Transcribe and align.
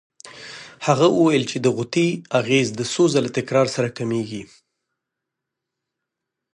هغه 0.87 1.07
وویل 1.17 1.43
چې 1.51 1.57
د 1.59 1.67
غوطې 1.75 2.07
اغېز 2.39 2.67
د 2.75 2.81
څو 2.91 3.03
ځله 3.13 3.29
تکرار 3.37 3.67
سره 3.75 3.89
کمېږي. 3.97 4.43